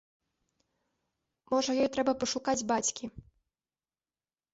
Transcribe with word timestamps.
Можа 1.51 1.71
ёй 1.83 1.89
трэба 1.97 2.13
пашукаць 2.23 2.67
бацькі. 2.73 3.05